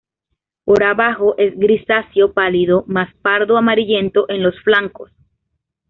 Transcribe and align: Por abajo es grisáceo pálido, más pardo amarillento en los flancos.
Por 0.65 0.83
abajo 0.83 1.35
es 1.37 1.55
grisáceo 1.59 2.33
pálido, 2.33 2.83
más 2.87 3.13
pardo 3.21 3.55
amarillento 3.55 4.27
en 4.29 4.41
los 4.41 4.59
flancos. 4.61 5.11